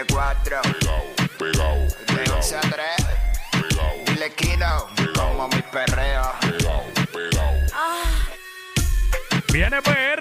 [0.00, 0.60] de cuatro.
[1.38, 3.06] De once tres.
[3.50, 4.04] Pegao.
[4.18, 4.32] Le
[5.14, 6.32] como mi perreo.
[6.40, 6.84] Pegao,
[9.52, 10.19] Viene PR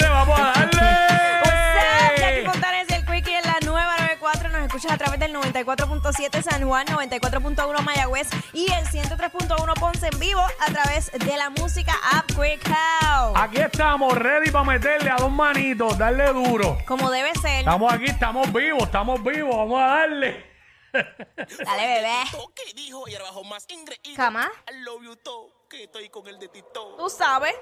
[5.29, 10.41] escuchas a través del 94.7 San Juan, 94.1 Mayagüez y el 103.1 Ponce en vivo
[10.41, 13.33] a través de la música App Quick House.
[13.35, 16.77] Aquí estamos, ready para meterle a dos manitos, darle duro.
[16.85, 17.59] Como debe ser.
[17.59, 20.49] Estamos aquí, estamos vivos, estamos vivos, vamos a darle.
[20.91, 22.23] Dale, bebé.
[22.55, 24.15] que dijo y abajo más increíble.
[24.15, 24.49] Cama.
[24.71, 26.95] I love you todo, que estoy con el de Tito.
[26.97, 27.55] Tú sabes.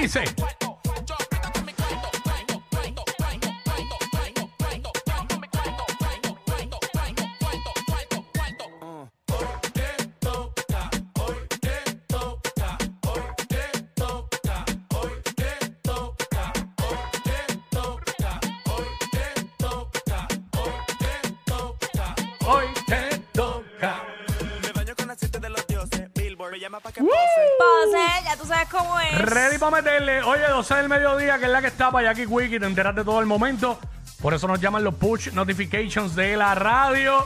[0.00, 0.57] Dice?
[28.24, 29.18] Ya tú sabes cómo es.
[29.20, 30.22] Ready para meterle.
[30.22, 33.04] Oye, 12 del mediodía, que es la que está para Jackie Wiki, te enteras de
[33.04, 33.78] todo el momento.
[34.20, 37.24] Por eso nos llaman los push notifications de la radio.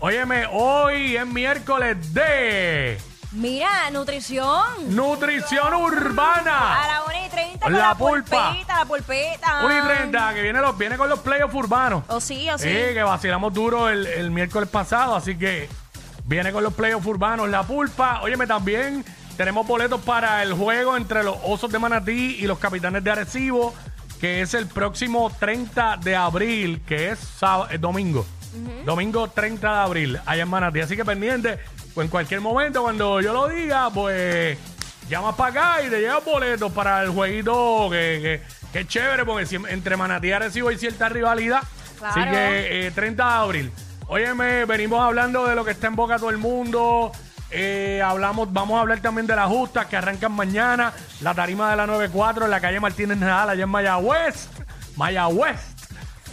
[0.00, 2.98] Óyeme, hoy es miércoles de
[3.32, 4.94] Mira, nutrición.
[4.94, 6.78] nutrición A urbana.
[6.86, 8.48] la 1 y 30 con La la, pulpa.
[8.50, 9.60] pulpita, la pulpita.
[9.64, 12.04] 1 y 30, que viene, los, viene con los playoffs urbanos.
[12.08, 12.64] O sí, o sí.
[12.68, 15.68] Sí, que vacilamos duro el, el miércoles pasado, así que
[16.24, 18.20] viene con los playoffs urbanos la pulpa.
[18.22, 19.04] Óyeme, también
[19.38, 23.72] tenemos boletos para el juego entre los Osos de Manatí y los Capitanes de Arecibo,
[24.20, 28.26] que es el próximo 30 de abril, que es, sábado, es domingo.
[28.84, 30.80] Domingo 30 de abril, allá en Manatí.
[30.80, 31.58] Así que pendiente,
[31.94, 34.58] pues en cualquier momento, cuando yo lo diga, pues
[35.08, 39.24] llamas para acá y te llevas boletos para el jueguito que, que, que es chévere,
[39.24, 41.62] porque si- entre Manatí y Arecibo hay cierta rivalidad.
[42.02, 42.30] Así Claro.
[42.32, 43.72] que eh, 30 de abril.
[44.08, 47.12] Óyeme, venimos hablando de lo que está en boca todo el mundo.
[47.50, 50.92] Eh, hablamos, vamos a hablar también de las justas que arrancan mañana.
[51.20, 54.48] La tarima de la 94 en la calle Martínez Nadal, allá en Mayagüez.
[54.96, 55.60] Mayagüez.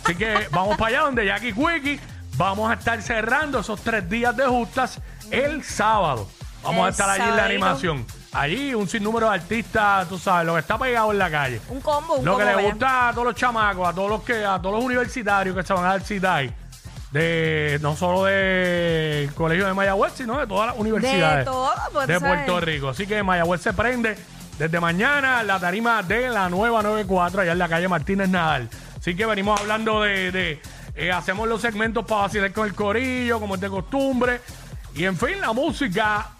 [0.04, 2.00] Así que vamos para allá donde Jackie Quickie.
[2.38, 5.00] Vamos a estar cerrando esos tres días de justas
[5.32, 6.28] el sábado.
[6.64, 8.06] Vamos a estar allí en la animación.
[8.34, 11.62] Allí un sinnúmero de artistas, tú sabes, lo que está pegado en la calle.
[11.70, 12.46] Un combo, un Lo combo.
[12.46, 15.56] que le gusta a todos los chamacos, a todos los que, a todos los universitarios
[15.56, 16.54] que se van a dar cita ahí,
[17.16, 22.20] de no solo del colegio de Mayagüez, sino de todas las universidades todo, pues, de
[22.20, 22.44] sabes.
[22.44, 22.90] Puerto Rico.
[22.90, 24.18] Así que Mayagüez se prende
[24.60, 28.70] desde mañana la tarima de la nueva 94 allá en la calle Martínez Nadal.
[29.00, 30.62] Así que venimos hablando de, de,
[30.96, 34.42] eh, hacemos los segmentos para vacilar con el corillo, como es de costumbre.
[34.94, 36.32] Y en fin, la música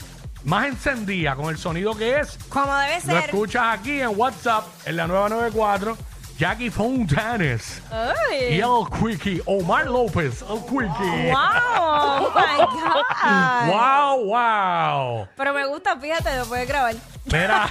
[0.44, 3.24] más encendida con el sonido que es Como debe lo ser.
[3.26, 5.98] escuchas aquí en WhatsApp, en la nueva 94,
[6.38, 7.82] Jackie Fontanes
[8.30, 8.60] y Ay.
[8.62, 11.32] el Quickie, Omar López, el Quickie.
[11.32, 11.40] Wow,
[11.80, 13.68] oh my God.
[13.72, 15.28] Wow, wow.
[15.38, 16.94] Pero me gusta, fíjate, lo puedes grabar.
[17.26, 17.68] Mira,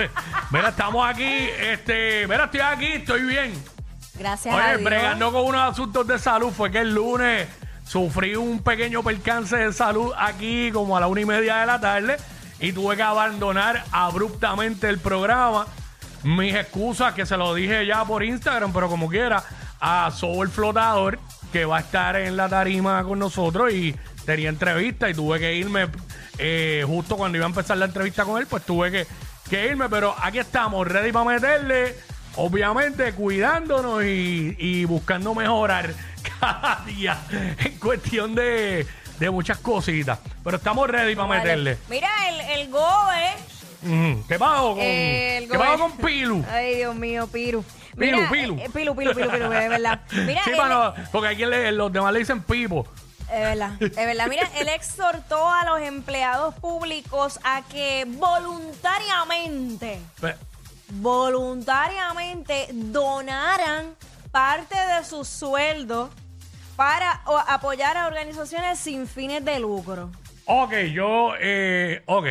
[0.50, 3.52] mira, estamos aquí, este, mira, estoy aquí, estoy bien.
[4.18, 4.84] Gracias a Oye, Dios.
[4.84, 7.46] bregando con unos asuntos de salud, fue que el lunes
[7.84, 11.80] sufrí un pequeño percance de salud aquí como a la una y media de la
[11.80, 12.16] tarde
[12.58, 15.68] y tuve que abandonar abruptamente el programa.
[16.24, 19.42] Mis excusas, que se lo dije ya por Instagram, pero como quiera,
[19.80, 21.18] a Soul Flotador,
[21.52, 23.94] que va a estar en la tarima con nosotros y
[24.26, 25.88] tenía entrevista y tuve que irme
[26.38, 29.06] eh, justo cuando iba a empezar la entrevista con él, pues tuve que,
[29.48, 31.94] que irme, pero aquí estamos, ready para meterle.
[32.36, 35.92] Obviamente cuidándonos y, y buscando mejorar
[36.40, 38.86] cada día en cuestión de,
[39.18, 40.20] de muchas cositas.
[40.44, 41.40] Pero estamos ready para Vale.
[41.40, 41.78] meterle.
[41.88, 43.34] Mira, el, el GOE.
[43.82, 46.44] ¿Qué pago con, El ¿qué pago gobe- con Pilu?
[46.50, 47.64] Ay, Dios mío, Piru.
[47.96, 48.54] Pilu, Mira, Pilu.
[48.58, 50.00] eh, pilu, Pilu, Pilu, Pilu, de verdad.
[50.12, 52.86] Mira, Sí, él- para no- porque aquí le- los demás le dicen Pipo.
[53.30, 54.26] Es verdad, es verdad.
[54.28, 60.34] Mira, él exhortó a los empleados públicos a que voluntariamente, Pe-
[60.90, 63.94] voluntariamente donaran
[64.30, 66.10] parte de su sueldo
[66.76, 70.10] para o- apoyar a organizaciones sin fines de lucro.
[70.46, 72.26] Ok, yo, eh, ok.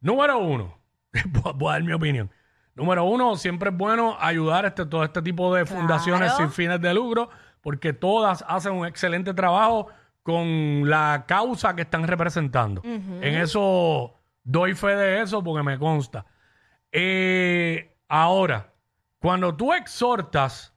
[0.00, 0.78] Número uno,
[1.56, 2.30] voy a- dar mi opinión.
[2.74, 6.36] Número uno, siempre es bueno ayudar a este, todo este tipo de fundaciones Claro.
[6.44, 7.28] sin fines de lucro,
[7.60, 9.88] porque todas hacen un excelente trabajo
[10.22, 12.80] con la causa que están representando.
[12.84, 14.14] En eso
[14.44, 16.24] doy fe de eso porque me consta.
[16.92, 18.72] Eh, ahora,
[19.18, 20.72] cuando tú exhortas,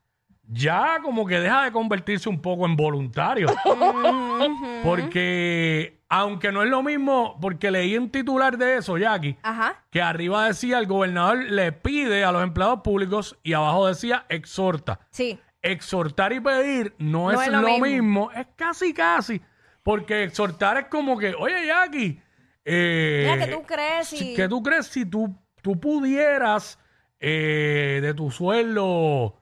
[0.53, 3.47] ya como que deja de convertirse un poco en voluntario.
[4.83, 9.83] Porque, aunque no es lo mismo, porque leí un titular de eso, Jackie, Ajá.
[9.91, 14.99] que arriba decía el gobernador le pide a los empleados públicos y abajo decía exhorta.
[15.11, 15.39] Sí.
[15.61, 18.31] Exhortar y pedir no, es, lo, mismo.
[18.31, 19.41] es casi casi.
[19.83, 22.19] Porque exhortar es como que, oye Jackie,
[22.65, 26.79] eh, Mira, que tú crees si- que tú crees si tú, tú pudieras
[27.19, 29.37] eh, de tu sueldo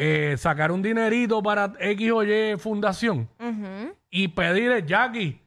[0.00, 3.94] eh, sacar un dinerito para X o Y fundación Ujú.
[4.10, 5.40] y pedirle, Jackie.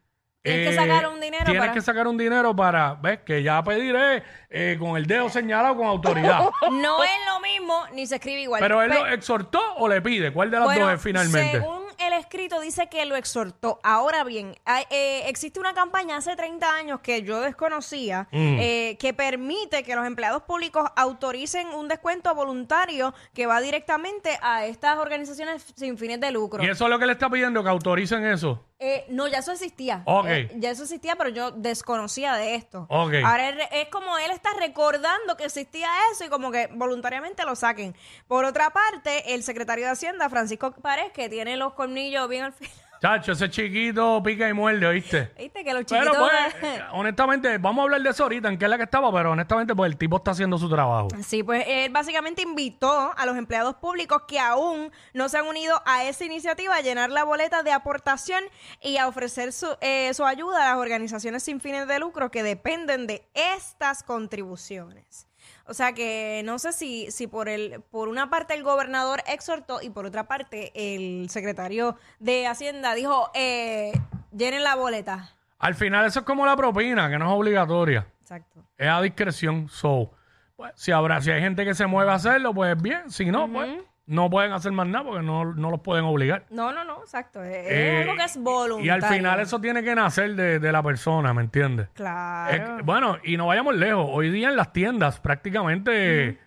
[0.43, 3.63] Tienes que sacar un dinero Tienes para- que sacar un dinero para, ves, que ya
[3.63, 6.49] pediré eh, con el dedo señalado con autoridad.
[6.71, 8.59] No es lo mismo ni se escribe igual.
[8.59, 10.33] Pero él Pe- lo exhortó o le pide.
[10.33, 11.59] ¿Cuál de las Bueno, dos es finalmente?
[11.59, 11.80] Según
[12.11, 13.79] el escrito dice que lo exhortó.
[13.83, 18.57] Ahora bien, hay- eh, existe una campaña hace 30 años que yo desconocía Mm.
[18.59, 24.65] eh, que permite que los empleados públicos autoricen un descuento voluntario que va directamente a
[24.65, 26.63] estas organizaciones sin fines de lucro.
[26.63, 28.63] Y eso es lo que le está pidiendo, que autoricen eso.
[28.83, 30.01] Eh, no, ya eso existía.
[30.05, 30.25] Ok.
[30.27, 32.87] Eh, ya eso existía, pero yo desconocía de esto.
[32.89, 33.13] Ok.
[33.23, 37.55] Ahora es, es como él está recordando que existía eso y como que voluntariamente lo
[37.55, 37.95] saquen.
[38.27, 42.53] Por otra parte, el secretario de Hacienda, Francisco Párez, que tiene los colmillos bien al
[42.53, 42.73] final.
[43.01, 45.31] Chacho, ese chiquito pica y muerde, ¿oíste?
[45.35, 45.63] ¿Viste?
[45.63, 46.17] Que los Pero chiquitos...
[46.19, 49.11] pues, eh, honestamente, vamos a hablar de eso ahorita, en qué es la que estaba,
[49.11, 51.07] pero honestamente, pues el tipo está haciendo su trabajo.
[51.23, 55.81] Sí, pues él básicamente invitó a los empleados públicos que aún no se han unido
[55.87, 58.43] a esa iniciativa a llenar la boleta de aportación
[58.83, 62.43] y a ofrecer su, eh, su ayuda a las organizaciones sin fines de lucro que
[62.43, 65.30] dependen de estas contribuciones.
[65.65, 69.81] O sea que no sé si, si por el, por una parte el gobernador exhortó
[69.81, 73.91] y por otra parte el secretario de Hacienda dijo eh,
[74.35, 75.29] llenen la boleta.
[75.59, 78.07] Al final, eso es como la propina, que no es obligatoria.
[78.21, 78.63] Exacto.
[78.77, 79.69] Es a discreción.
[79.69, 80.11] So,
[80.55, 83.11] pues, si habrá, si hay gente que se mueve a hacerlo, pues bien.
[83.11, 83.69] Si no, pues
[84.07, 86.45] no pueden hacer más nada porque no, no los pueden obligar.
[86.49, 87.41] No, no, no, exacto.
[87.43, 88.85] Es, es Eh, algo que es voluntario.
[88.85, 91.87] Y al final eso tiene que nacer de, de la persona, ¿me entiendes?
[91.93, 92.77] Claro.
[92.79, 94.05] Es- bueno, y no vayamos lejos.
[94.09, 96.39] Hoy día en las tiendas prácticamente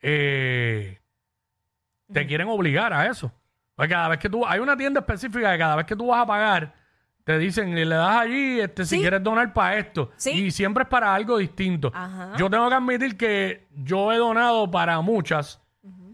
[0.00, 0.98] eh,
[2.12, 3.32] te quieren obligar a eso.
[3.74, 4.44] Porque cada vez que tú...
[4.46, 6.74] Hay una tienda específica que cada vez que tú vas a pagar,
[7.24, 9.00] te dicen, le das allí este, si Sí.
[9.00, 10.10] quieres donar para esto.
[10.16, 10.30] Sí.
[10.46, 11.90] Y siempre es para algo distinto.
[11.94, 12.32] Ajá.
[12.36, 15.61] Yo tengo que admitir que yo he donado para muchas,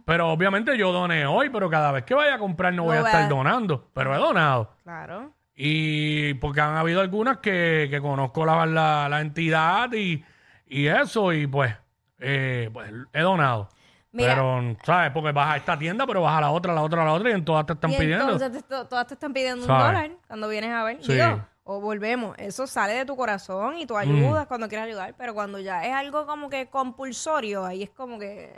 [0.09, 3.01] pero obviamente yo doné hoy, pero cada vez que vaya a comprar no voy a
[3.01, 3.91] estar donando.
[3.93, 4.71] Pero he donado.
[4.83, 5.35] Claro.
[5.55, 10.25] Y porque han habido algunas que, que conozco la, la, la entidad y,
[10.67, 11.75] y eso, y pues,
[12.21, 13.69] eh, pues he donado.
[14.13, 14.35] Mira.
[14.35, 15.11] pero, ¿sabes?
[15.13, 17.13] Porque vas a esta tienda, pero vas a la otra, a la otra, a la
[17.13, 18.33] otra, y en todas te están y pidiendo.
[18.33, 21.05] entonces te- to- todas te están pidiendo un dólar cuando vienes a ver.
[21.05, 21.13] Sí.
[21.13, 22.35] Digo, o volvemos.
[22.39, 23.99] Eso sale de tu corazón y tú Mm.
[23.99, 25.15] ayudas cuando quieres ayudar.
[25.19, 28.45] Pero cuando ya es algo como que compulsorio, ahí es como que.
[28.45, 28.57] eh,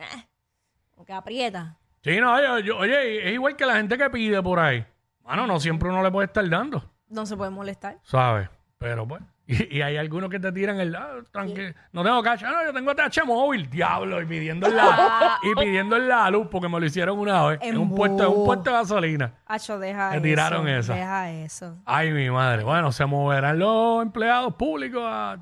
[1.00, 1.76] como que aprieta.
[2.04, 4.84] Sí, no, yo- yo- oye, es igual que la gente que pide por ahí.
[5.20, 7.96] Bueno, no siempre uno le puede estar dando, No se puede molestar.
[8.02, 8.50] ¿sabes?
[8.76, 11.72] Pero pues, y, y hay algunos que te tiran el ah, tranquilo.
[11.92, 15.54] No tengo cash, ah, no, yo tengo TH móvil, diablo, y pidiendo en la, y
[15.58, 18.44] pidiendo en la luz, porque me lo hicieron una vez, en un puesto, en un
[18.44, 19.32] puesto de gasolina.
[19.46, 20.22] Hacho, deja Me eso.
[20.22, 20.94] tiraron esa.
[20.94, 21.78] Deja eso.
[21.86, 22.62] Ay, mi madre.
[22.62, 25.38] Bueno, se moverán los empleados públicos a...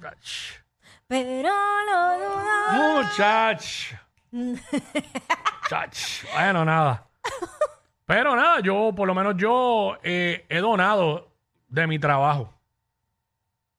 [1.08, 3.02] Pero lo dudo.
[3.02, 3.94] Muchach.
[6.34, 7.06] Bueno, nada.
[8.06, 11.30] Pero nada, yo, por lo menos yo eh, he donado
[11.68, 12.54] de mi trabajo.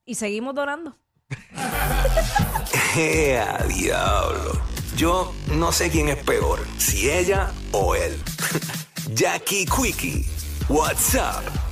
[0.06, 0.96] Y seguimos donando.
[2.96, 4.62] ¡Ea, diablo!
[4.96, 8.22] Yo no sé quién es peor, si ella o él.
[9.14, 10.26] Jackie Quickie,
[10.68, 11.70] WhatsApp